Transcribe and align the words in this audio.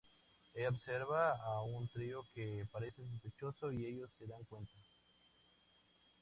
Ella 0.55 0.69
observa 0.69 1.37
a 1.45 1.61
un 1.61 1.87
trío 1.89 2.23
que 2.33 2.65
parece 2.71 3.05
sospechoso 3.07 3.71
y 3.71 3.85
ellos 3.85 4.09
se 4.17 4.25
dan 4.25 4.43
cuenta. 4.45 4.73